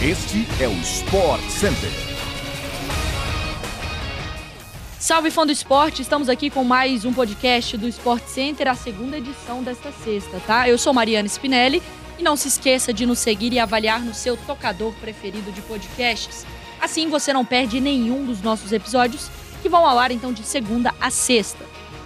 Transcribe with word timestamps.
Este 0.00 0.46
é 0.62 0.68
o 0.68 0.72
Sport 0.74 1.42
Center. 1.50 1.90
Salve 4.96 5.28
fã 5.28 5.44
do 5.44 5.50
esporte, 5.50 6.02
estamos 6.02 6.28
aqui 6.28 6.50
com 6.50 6.62
mais 6.62 7.04
um 7.04 7.12
podcast 7.12 7.76
do 7.76 7.88
Sport 7.88 8.22
Center, 8.26 8.68
a 8.68 8.76
segunda 8.76 9.18
edição 9.18 9.60
desta 9.60 9.90
sexta, 9.90 10.40
tá? 10.46 10.68
Eu 10.68 10.78
sou 10.78 10.94
Mariana 10.94 11.26
Spinelli 11.26 11.82
e 12.16 12.22
não 12.22 12.36
se 12.36 12.46
esqueça 12.46 12.92
de 12.92 13.04
nos 13.06 13.18
seguir 13.18 13.52
e 13.52 13.58
avaliar 13.58 14.00
no 14.00 14.14
seu 14.14 14.36
tocador 14.36 14.92
preferido 15.00 15.50
de 15.50 15.60
podcasts. 15.62 16.46
Assim 16.80 17.08
você 17.08 17.32
não 17.32 17.44
perde 17.44 17.80
nenhum 17.80 18.24
dos 18.24 18.40
nossos 18.40 18.70
episódios 18.70 19.28
que 19.60 19.68
vão 19.68 19.84
ao 19.84 19.98
ar 19.98 20.12
então 20.12 20.32
de 20.32 20.44
segunda 20.44 20.94
a 21.00 21.10
sexta. 21.10 21.64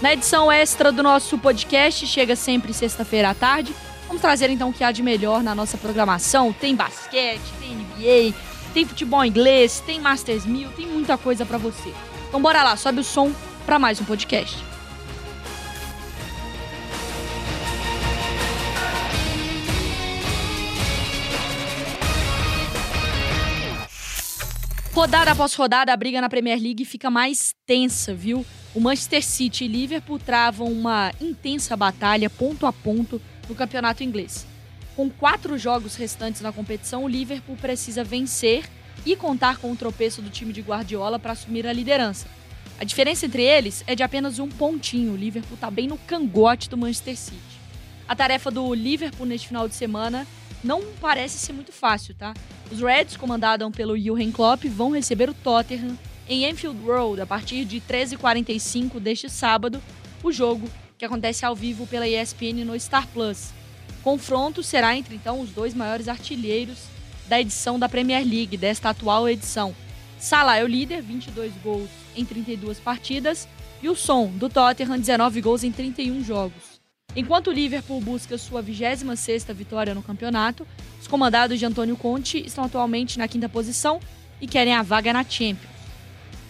Na 0.00 0.14
edição 0.14 0.50
extra 0.50 0.90
do 0.90 1.02
nosso 1.02 1.36
podcast, 1.36 2.06
chega 2.06 2.34
sempre 2.34 2.72
sexta-feira 2.72 3.28
à 3.28 3.34
tarde, 3.34 3.74
Vamos 4.14 4.22
trazer 4.22 4.48
então 4.48 4.68
o 4.68 4.72
que 4.72 4.84
há 4.84 4.92
de 4.92 5.02
melhor 5.02 5.42
na 5.42 5.56
nossa 5.56 5.76
programação. 5.76 6.52
Tem 6.52 6.72
basquete, 6.72 7.42
tem 7.58 7.74
NBA, 7.74 8.32
tem 8.72 8.86
futebol 8.86 9.24
inglês, 9.24 9.82
tem 9.84 10.00
Masters 10.00 10.46
1000, 10.46 10.70
tem 10.70 10.86
muita 10.86 11.18
coisa 11.18 11.44
para 11.44 11.58
você. 11.58 11.92
Então 12.28 12.40
bora 12.40 12.62
lá, 12.62 12.76
sobe 12.76 13.00
o 13.00 13.04
som 13.04 13.32
para 13.66 13.76
mais 13.76 14.00
um 14.00 14.04
podcast. 14.04 14.56
Rodada 24.92 25.32
após 25.32 25.54
rodada, 25.54 25.92
a 25.92 25.96
briga 25.96 26.20
na 26.20 26.28
Premier 26.28 26.62
League 26.62 26.84
fica 26.84 27.10
mais 27.10 27.52
tensa, 27.66 28.14
viu? 28.14 28.46
O 28.72 28.80
Manchester 28.80 29.24
City 29.24 29.64
e 29.64 29.68
Liverpool 29.68 30.20
travam 30.20 30.68
uma 30.68 31.12
intensa 31.20 31.76
batalha 31.76 32.30
ponto 32.30 32.64
a 32.64 32.72
ponto 32.72 33.20
no 33.48 33.54
campeonato 33.54 34.02
inglês. 34.02 34.46
Com 34.96 35.10
quatro 35.10 35.58
jogos 35.58 35.96
restantes 35.96 36.40
na 36.40 36.52
competição, 36.52 37.04
o 37.04 37.08
Liverpool 37.08 37.56
precisa 37.56 38.04
vencer 38.04 38.64
e 39.04 39.16
contar 39.16 39.58
com 39.58 39.72
o 39.72 39.76
tropeço 39.76 40.22
do 40.22 40.30
time 40.30 40.52
de 40.52 40.60
Guardiola 40.60 41.18
para 41.18 41.32
assumir 41.32 41.66
a 41.66 41.72
liderança. 41.72 42.26
A 42.78 42.84
diferença 42.84 43.26
entre 43.26 43.42
eles 43.42 43.84
é 43.86 43.94
de 43.94 44.02
apenas 44.02 44.38
um 44.38 44.48
pontinho. 44.48 45.12
O 45.12 45.16
Liverpool 45.16 45.54
está 45.54 45.70
bem 45.70 45.86
no 45.86 45.98
cangote 45.98 46.68
do 46.68 46.76
Manchester 46.76 47.16
City. 47.16 47.40
A 48.06 48.14
tarefa 48.14 48.50
do 48.50 48.74
Liverpool 48.74 49.26
neste 49.26 49.48
final 49.48 49.68
de 49.68 49.74
semana 49.74 50.26
não 50.62 50.82
parece 51.00 51.38
ser 51.38 51.52
muito 51.52 51.72
fácil, 51.72 52.14
tá? 52.14 52.34
Os 52.70 52.80
Reds, 52.80 53.16
comandados 53.16 53.68
pelo 53.74 53.98
Jurgen 53.98 54.32
Klopp, 54.32 54.64
vão 54.64 54.90
receber 54.90 55.28
o 55.28 55.34
Tottenham 55.34 55.96
em 56.28 56.48
Enfield 56.48 56.78
Road 56.84 57.20
a 57.20 57.26
partir 57.26 57.64
de 57.64 57.80
13h45 57.80 58.98
deste 58.98 59.28
sábado. 59.28 59.80
O 60.22 60.32
jogo 60.32 60.68
que 61.04 61.06
acontece 61.06 61.44
ao 61.44 61.54
vivo 61.54 61.86
pela 61.86 62.08
ESPN 62.08 62.64
no 62.64 62.78
Star 62.80 63.06
Plus. 63.08 63.50
Confronto 64.02 64.62
será 64.62 64.96
entre 64.96 65.14
então 65.14 65.40
os 65.40 65.50
dois 65.50 65.74
maiores 65.74 66.08
artilheiros 66.08 66.78
da 67.28 67.40
edição 67.40 67.78
da 67.78 67.88
Premier 67.88 68.26
League, 68.26 68.56
desta 68.56 68.90
atual 68.90 69.28
edição. 69.28 69.74
Salah 70.18 70.56
é 70.56 70.64
o 70.64 70.66
líder, 70.66 71.02
22 71.02 71.52
gols 71.62 71.90
em 72.16 72.24
32 72.24 72.80
partidas, 72.80 73.46
e 73.82 73.88
o 73.88 73.94
Son, 73.94 74.28
do 74.28 74.48
Tottenham, 74.48 74.98
19 74.98 75.42
gols 75.42 75.62
em 75.62 75.70
31 75.70 76.24
jogos. 76.24 76.80
Enquanto 77.14 77.48
o 77.48 77.52
Liverpool 77.52 78.00
busca 78.00 78.38
sua 78.38 78.62
26ª 78.62 79.52
vitória 79.52 79.94
no 79.94 80.02
campeonato, 80.02 80.66
os 81.00 81.06
comandados 81.06 81.58
de 81.58 81.66
Antônio 81.66 81.96
Conte 81.96 82.38
estão 82.44 82.64
atualmente 82.64 83.18
na 83.18 83.28
quinta 83.28 83.48
posição 83.48 84.00
e 84.40 84.46
querem 84.46 84.74
a 84.74 84.82
vaga 84.82 85.12
na 85.12 85.22
Champions. 85.22 85.73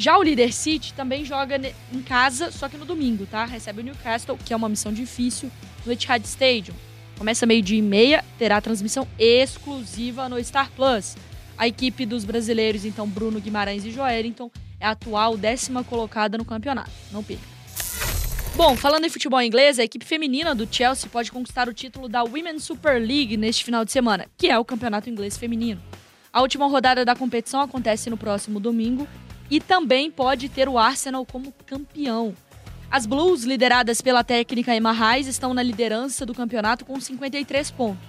Já 0.00 0.16
o 0.16 0.22
líder 0.22 0.50
City 0.50 0.94
também 0.94 1.26
joga 1.26 1.60
em 1.92 2.00
casa, 2.00 2.50
só 2.50 2.70
que 2.70 2.78
no 2.78 2.86
domingo, 2.86 3.26
tá? 3.26 3.44
Recebe 3.44 3.82
o 3.82 3.84
Newcastle, 3.84 4.38
que 4.42 4.54
é 4.54 4.56
uma 4.56 4.66
missão 4.66 4.90
difícil, 4.90 5.50
no 5.84 5.92
Etihad 5.92 6.24
Stadium. 6.24 6.74
Começa 7.18 7.44
meio-dia 7.44 7.78
e 7.78 7.82
meia, 7.82 8.24
terá 8.38 8.62
transmissão 8.62 9.06
exclusiva 9.18 10.26
no 10.26 10.42
Star 10.42 10.70
Plus. 10.70 11.18
A 11.58 11.68
equipe 11.68 12.06
dos 12.06 12.24
brasileiros, 12.24 12.86
então, 12.86 13.06
Bruno 13.06 13.38
Guimarães 13.42 13.84
e 13.84 13.90
Joelinton, 13.90 14.50
é 14.80 14.86
a 14.86 14.92
atual 14.92 15.36
décima 15.36 15.84
colocada 15.84 16.38
no 16.38 16.46
campeonato. 16.46 16.90
Não 17.12 17.22
perca. 17.22 17.44
Bom, 18.56 18.74
falando 18.78 19.04
em 19.04 19.10
futebol 19.10 19.42
inglês, 19.42 19.78
a 19.78 19.84
equipe 19.84 20.06
feminina 20.06 20.54
do 20.54 20.66
Chelsea 20.66 21.10
pode 21.10 21.30
conquistar 21.30 21.68
o 21.68 21.74
título 21.74 22.08
da 22.08 22.22
Women's 22.22 22.64
Super 22.64 22.98
League 22.98 23.36
neste 23.36 23.64
final 23.64 23.84
de 23.84 23.92
semana, 23.92 24.24
que 24.38 24.48
é 24.48 24.58
o 24.58 24.64
campeonato 24.64 25.10
inglês 25.10 25.36
feminino. 25.36 25.82
A 26.32 26.40
última 26.40 26.66
rodada 26.66 27.04
da 27.04 27.14
competição 27.14 27.60
acontece 27.60 28.08
no 28.08 28.16
próximo 28.16 28.58
domingo 28.58 29.06
e 29.50 29.60
também 29.60 30.10
pode 30.10 30.48
ter 30.48 30.68
o 30.68 30.78
Arsenal 30.78 31.26
como 31.26 31.52
campeão. 31.66 32.34
As 32.90 33.06
Blues, 33.06 33.44
lideradas 33.44 34.00
pela 34.00 34.24
técnica 34.24 34.74
Emma 34.74 34.92
Reis, 34.92 35.26
estão 35.26 35.54
na 35.54 35.62
liderança 35.62 36.26
do 36.26 36.34
campeonato 36.34 36.84
com 36.84 37.00
53 37.00 37.70
pontos. 37.70 38.02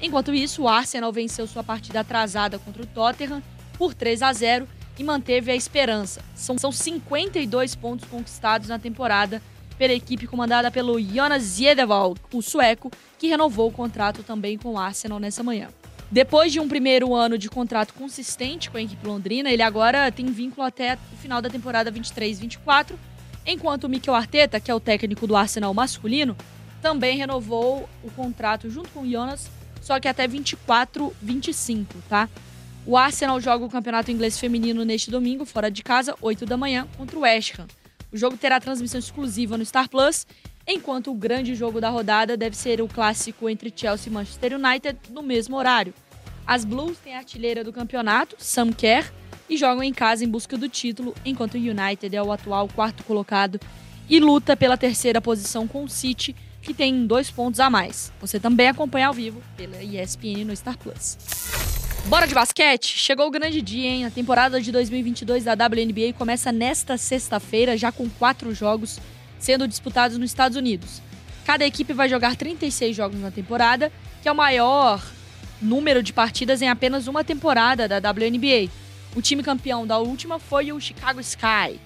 Enquanto 0.00 0.32
isso, 0.32 0.62
o 0.62 0.68
Arsenal 0.68 1.12
venceu 1.12 1.46
sua 1.46 1.64
partida 1.64 2.00
atrasada 2.00 2.58
contra 2.58 2.82
o 2.82 2.86
Tottenham 2.86 3.42
por 3.76 3.94
3 3.94 4.22
a 4.22 4.32
0 4.32 4.68
e 4.98 5.04
manteve 5.04 5.50
a 5.50 5.56
esperança. 5.56 6.20
São, 6.34 6.58
são 6.58 6.72
52 6.72 7.74
pontos 7.76 8.08
conquistados 8.08 8.68
na 8.68 8.78
temporada 8.78 9.42
pela 9.76 9.92
equipe 9.92 10.26
comandada 10.26 10.70
pelo 10.70 11.00
Jonas 11.00 11.42
Zedevald, 11.44 12.20
o 12.32 12.42
sueco, 12.42 12.90
que 13.16 13.28
renovou 13.28 13.68
o 13.68 13.72
contrato 13.72 14.24
também 14.24 14.58
com 14.58 14.72
o 14.72 14.78
Arsenal 14.78 15.20
nessa 15.20 15.42
manhã. 15.42 15.68
Depois 16.10 16.50
de 16.50 16.58
um 16.58 16.66
primeiro 16.66 17.14
ano 17.14 17.36
de 17.36 17.50
contrato 17.50 17.92
consistente 17.92 18.70
com 18.70 18.78
a 18.78 18.82
equipe 18.82 19.06
londrina, 19.06 19.50
ele 19.50 19.62
agora 19.62 20.10
tem 20.10 20.26
vínculo 20.26 20.66
até 20.66 20.94
o 21.12 21.16
final 21.16 21.42
da 21.42 21.50
temporada 21.50 21.92
23-24, 21.92 22.94
enquanto 23.46 23.84
o 23.84 23.88
Mikel 23.90 24.14
Arteta, 24.14 24.58
que 24.58 24.70
é 24.70 24.74
o 24.74 24.80
técnico 24.80 25.26
do 25.26 25.36
Arsenal 25.36 25.74
masculino, 25.74 26.34
também 26.80 27.18
renovou 27.18 27.88
o 28.02 28.10
contrato 28.10 28.70
junto 28.70 28.88
com 28.90 29.00
o 29.00 29.10
Jonas, 29.10 29.50
só 29.82 30.00
que 30.00 30.08
até 30.08 30.26
24-25, 30.26 31.86
tá? 32.08 32.28
O 32.86 32.96
Arsenal 32.96 33.38
joga 33.38 33.66
o 33.66 33.70
Campeonato 33.70 34.10
Inglês 34.10 34.38
Feminino 34.38 34.86
neste 34.86 35.10
domingo, 35.10 35.44
fora 35.44 35.70
de 35.70 35.82
casa, 35.82 36.14
8 36.22 36.46
da 36.46 36.56
manhã, 36.56 36.88
contra 36.96 37.18
o 37.18 37.22
West 37.22 37.58
Ham. 37.58 37.66
O 38.10 38.16
jogo 38.16 38.38
terá 38.38 38.58
transmissão 38.58 38.98
exclusiva 38.98 39.58
no 39.58 39.64
Star 39.64 39.90
Plus, 39.90 40.26
enquanto 40.68 41.10
o 41.10 41.14
grande 41.14 41.54
jogo 41.54 41.80
da 41.80 41.88
rodada 41.88 42.36
deve 42.36 42.54
ser 42.54 42.82
o 42.82 42.86
clássico 42.86 43.48
entre 43.48 43.72
Chelsea 43.74 44.10
e 44.10 44.12
Manchester 44.12 44.52
United 44.54 44.98
no 45.10 45.22
mesmo 45.22 45.56
horário. 45.56 45.94
As 46.46 46.64
Blues 46.64 46.98
têm 46.98 47.14
a 47.14 47.18
artilheira 47.18 47.64
do 47.64 47.72
campeonato, 47.72 48.36
Sam 48.38 48.70
Kerr, 48.72 49.10
e 49.48 49.56
jogam 49.56 49.82
em 49.82 49.94
casa 49.94 50.24
em 50.24 50.28
busca 50.28 50.58
do 50.58 50.68
título, 50.68 51.14
enquanto 51.24 51.54
o 51.54 51.58
United 51.58 52.14
é 52.14 52.22
o 52.22 52.30
atual 52.30 52.68
quarto 52.68 53.02
colocado 53.02 53.58
e 54.08 54.20
luta 54.20 54.54
pela 54.54 54.76
terceira 54.76 55.22
posição 55.22 55.66
com 55.66 55.84
o 55.84 55.88
City, 55.88 56.36
que 56.60 56.74
tem 56.74 57.06
dois 57.06 57.30
pontos 57.30 57.60
a 57.60 57.70
mais. 57.70 58.12
Você 58.20 58.38
também 58.38 58.68
acompanha 58.68 59.08
ao 59.08 59.14
vivo 59.14 59.42
pela 59.56 59.82
ESPN 59.82 60.44
no 60.44 60.54
Star 60.54 60.76
Plus. 60.76 61.16
Bora 62.06 62.26
de 62.26 62.34
basquete? 62.34 62.86
Chegou 62.96 63.26
o 63.26 63.30
grande 63.30 63.60
dia, 63.60 63.88
hein? 63.88 64.04
A 64.06 64.10
temporada 64.10 64.60
de 64.60 64.72
2022 64.72 65.44
da 65.44 65.52
WNBA 65.52 66.12
começa 66.16 66.50
nesta 66.52 66.96
sexta-feira, 66.96 67.76
já 67.76 67.92
com 67.92 68.08
quatro 68.08 68.54
jogos 68.54 68.98
sendo 69.38 69.68
disputados 69.68 70.18
nos 70.18 70.30
Estados 70.30 70.56
Unidos. 70.56 71.02
Cada 71.44 71.64
equipe 71.64 71.92
vai 71.92 72.08
jogar 72.08 72.36
36 72.36 72.94
jogos 72.94 73.20
na 73.20 73.30
temporada, 73.30 73.90
que 74.22 74.28
é 74.28 74.32
o 74.32 74.36
maior 74.36 75.02
número 75.60 76.02
de 76.02 76.12
partidas 76.12 76.62
em 76.62 76.68
apenas 76.68 77.06
uma 77.06 77.24
temporada 77.24 77.88
da 77.88 77.96
WNBA. 78.10 78.70
O 79.16 79.22
time 79.22 79.42
campeão 79.42 79.86
da 79.86 79.98
última 79.98 80.38
foi 80.38 80.72
o 80.72 80.80
Chicago 80.80 81.20
Sky. 81.20 81.80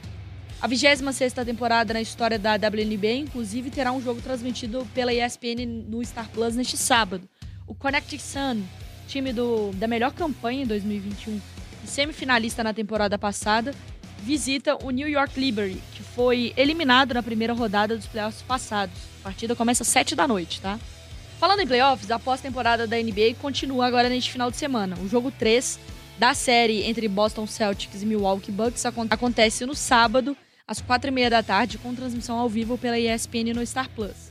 A 0.60 0.68
26ª 0.68 1.44
temporada 1.44 1.92
na 1.92 2.00
história 2.00 2.38
da 2.38 2.54
WNBA, 2.54 3.14
inclusive, 3.14 3.70
terá 3.70 3.90
um 3.90 4.00
jogo 4.00 4.20
transmitido 4.20 4.86
pela 4.94 5.12
ESPN 5.12 5.66
no 5.88 6.04
Star 6.04 6.28
Plus 6.28 6.54
neste 6.54 6.76
sábado. 6.76 7.28
O 7.66 7.74
Connecticut 7.74 8.22
Sun, 8.22 8.62
time 9.08 9.32
do, 9.32 9.72
da 9.74 9.88
melhor 9.88 10.12
campanha 10.12 10.62
em 10.62 10.66
2021 10.66 11.40
e 11.82 11.86
semifinalista 11.86 12.62
na 12.62 12.72
temporada 12.72 13.18
passada, 13.18 13.74
visita 14.22 14.76
o 14.82 14.90
New 14.90 15.08
York 15.08 15.38
Liberty, 15.38 15.82
que 15.94 16.02
foi 16.02 16.52
eliminado 16.56 17.12
na 17.12 17.22
primeira 17.22 17.52
rodada 17.52 17.96
dos 17.96 18.06
playoffs 18.06 18.42
passados. 18.42 18.96
A 19.20 19.24
partida 19.24 19.56
começa 19.56 19.82
às 19.82 19.88
7 19.88 20.14
da 20.14 20.28
noite, 20.28 20.60
tá? 20.60 20.78
Falando 21.38 21.60
em 21.60 21.66
playoffs, 21.66 22.10
a 22.10 22.18
pós-temporada 22.18 22.86
da 22.86 22.96
NBA 22.96 23.34
continua 23.40 23.86
agora 23.86 24.08
neste 24.08 24.30
final 24.30 24.50
de 24.50 24.56
semana. 24.56 24.96
O 25.02 25.08
jogo 25.08 25.32
3 25.32 25.78
da 26.18 26.34
série 26.34 26.84
entre 26.84 27.08
Boston 27.08 27.48
Celtics 27.48 28.00
e 28.00 28.06
Milwaukee 28.06 28.52
Bucks 28.52 28.86
acontece 29.10 29.66
no 29.66 29.74
sábado, 29.74 30.36
às 30.66 30.80
4h30 30.80 31.28
da 31.28 31.42
tarde, 31.42 31.78
com 31.78 31.92
transmissão 31.94 32.38
ao 32.38 32.48
vivo 32.48 32.78
pela 32.78 32.96
ESPN 32.96 33.52
no 33.54 33.66
Star 33.66 33.90
Plus. 33.90 34.30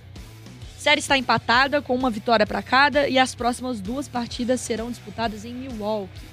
A 0.77 0.79
série 0.79 1.01
está 1.01 1.17
empatada, 1.17 1.81
com 1.81 1.93
uma 1.93 2.09
vitória 2.09 2.47
para 2.47 2.61
cada, 2.61 3.09
e 3.09 3.19
as 3.19 3.35
próximas 3.35 3.81
duas 3.81 4.07
partidas 4.07 4.61
serão 4.61 4.89
disputadas 4.89 5.43
em 5.43 5.53
Milwaukee. 5.53 6.31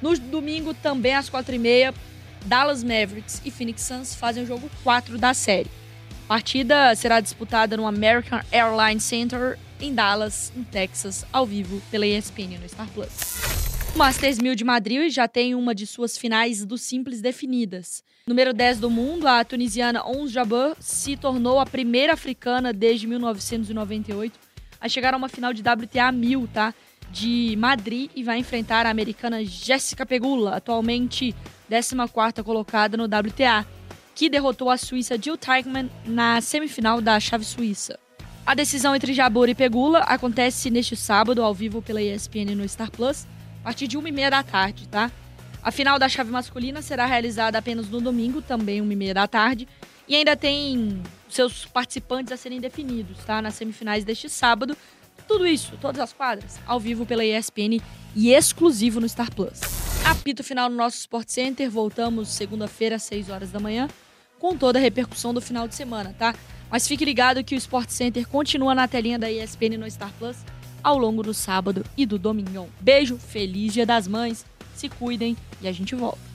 No 0.00 0.16
domingo, 0.16 0.72
também 0.72 1.14
às 1.14 1.28
4h30, 1.28 1.92
Dallas 2.44 2.84
Mavericks 2.84 3.40
e 3.44 3.50
Phoenix 3.50 3.82
Suns 3.82 4.14
fazem 4.14 4.44
o 4.44 4.46
jogo 4.46 4.70
4 4.82 5.18
da 5.18 5.32
série. 5.32 5.70
A 6.24 6.28
partida 6.28 6.94
será 6.94 7.20
disputada 7.20 7.76
no 7.76 7.86
American 7.86 8.40
Airlines 8.50 9.04
Center 9.04 9.58
em 9.80 9.94
Dallas, 9.94 10.52
no 10.54 10.64
Texas, 10.64 11.24
ao 11.32 11.46
vivo 11.46 11.82
pela 11.90 12.06
ESPN 12.06 12.58
no 12.60 12.68
Star 12.68 12.88
Plus. 12.88 13.10
O 13.94 13.98
Masters 13.98 14.38
1000 14.38 14.54
de 14.56 14.64
Madrid 14.64 15.12
já 15.12 15.28
tem 15.28 15.54
uma 15.54 15.74
de 15.74 15.86
suas 15.86 16.18
finais 16.18 16.64
do 16.64 16.76
simples 16.76 17.20
definidas. 17.20 18.02
Número 18.26 18.52
10 18.52 18.80
do 18.80 18.90
mundo, 18.90 19.28
a 19.28 19.44
tunisiana 19.44 20.04
Ons 20.04 20.32
Jabeur 20.32 20.74
se 20.80 21.16
tornou 21.16 21.60
a 21.60 21.66
primeira 21.66 22.14
africana 22.14 22.72
desde 22.72 23.06
1998 23.06 24.38
a 24.80 24.88
chegar 24.88 25.14
a 25.14 25.16
uma 25.16 25.28
final 25.28 25.52
de 25.52 25.62
WTA 25.62 26.10
1000, 26.10 26.48
tá? 26.52 26.74
De 27.10 27.54
Madrid 27.58 28.10
e 28.14 28.22
vai 28.22 28.38
enfrentar 28.38 28.86
a 28.86 28.90
americana 28.90 29.44
Jéssica 29.44 30.04
Pegula, 30.04 30.56
atualmente 30.56 31.34
14ª 31.70 32.42
colocada 32.42 32.96
no 32.96 33.04
WTA, 33.04 33.66
que 34.14 34.30
derrotou 34.30 34.70
a 34.70 34.76
suíça 34.76 35.18
Jill 35.20 35.36
Teichmann 35.36 35.90
na 36.04 36.40
semifinal 36.40 37.00
da 37.00 37.18
chave 37.18 37.44
suíça. 37.44 37.98
A 38.46 38.54
decisão 38.54 38.94
entre 38.94 39.14
Jabur 39.14 39.48
e 39.48 39.54
Pegula 39.54 40.00
acontece 40.00 40.70
neste 40.70 40.94
sábado, 40.94 41.42
ao 41.42 41.54
vivo 41.54 41.80
pela 41.80 42.02
ESPN 42.02 42.54
no 42.54 42.68
Star 42.68 42.90
Plus, 42.90 43.26
a 43.60 43.64
partir 43.64 43.88
de 43.88 43.98
1h30 43.98 44.30
da 44.30 44.42
tarde, 44.42 44.88
tá? 44.88 45.10
A 45.62 45.70
final 45.70 45.98
da 45.98 46.10
chave 46.10 46.30
masculina 46.30 46.82
será 46.82 47.06
realizada 47.06 47.56
apenas 47.56 47.88
no 47.88 48.00
domingo, 48.02 48.42
também 48.42 48.82
1h30 48.82 49.12
da 49.14 49.26
tarde, 49.26 49.66
e 50.06 50.14
ainda 50.14 50.36
tem 50.36 51.00
seus 51.28 51.64
participantes 51.64 52.32
a 52.32 52.36
serem 52.36 52.60
definidos, 52.60 53.16
tá? 53.24 53.40
Nas 53.40 53.54
semifinais 53.54 54.04
deste 54.04 54.28
sábado. 54.28 54.76
Tudo 55.26 55.46
isso, 55.46 55.72
todas 55.80 56.00
as 56.00 56.12
quadras, 56.12 56.58
ao 56.66 56.78
vivo 56.78 57.06
pela 57.06 57.24
ESPN 57.24 57.80
e 58.14 58.30
exclusivo 58.30 59.00
no 59.00 59.08
Star 59.08 59.32
Plus. 59.34 59.60
Apito 60.04 60.44
final 60.44 60.68
no 60.68 60.76
nosso 60.76 60.98
Sport 60.98 61.28
Center, 61.28 61.70
voltamos 61.70 62.28
segunda-feira 62.28 62.96
às 62.96 63.02
6 63.04 63.30
horas 63.30 63.50
da 63.50 63.58
manhã, 63.58 63.88
com 64.38 64.56
toda 64.56 64.78
a 64.78 64.82
repercussão 64.82 65.32
do 65.32 65.40
final 65.40 65.66
de 65.66 65.74
semana, 65.74 66.14
tá? 66.18 66.34
Mas 66.70 66.86
fique 66.86 67.04
ligado 67.04 67.42
que 67.42 67.54
o 67.54 67.58
Sport 67.58 67.88
Center 67.90 68.28
continua 68.28 68.74
na 68.74 68.86
telinha 68.86 69.18
da 69.18 69.30
ESPN 69.30 69.78
no 69.78 69.90
Star 69.90 70.12
Plus 70.18 70.36
ao 70.82 70.98
longo 70.98 71.22
do 71.22 71.32
sábado 71.32 71.84
e 71.96 72.04
do 72.04 72.18
domingão. 72.18 72.68
Beijo, 72.78 73.16
feliz 73.16 73.72
Dia 73.72 73.86
das 73.86 74.06
Mães, 74.06 74.44
se 74.74 74.90
cuidem 74.90 75.34
e 75.62 75.66
a 75.66 75.72
gente 75.72 75.94
volta. 75.94 76.33